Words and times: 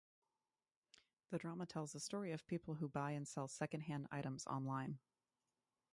The 1.29 1.37
drama 1.37 1.67
tells 1.67 1.91
the 1.93 1.99
story 1.99 2.31
of 2.31 2.47
people 2.47 2.73
who 2.73 2.89
buy 2.89 3.11
and 3.11 3.27
sell 3.27 3.47
secondhand 3.47 4.07
items 4.11 4.47
online. 4.47 4.97